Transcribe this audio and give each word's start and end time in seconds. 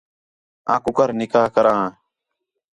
آں 0.71 0.79
کُکر 0.83 1.09
نکاح 1.19 1.47
کراں 1.55 1.83